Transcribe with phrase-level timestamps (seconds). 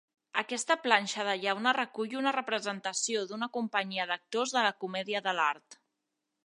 [0.41, 5.81] Aquesta planxa de llauna recull una representació d'una companyia d'actors de la Comèdia de l'art.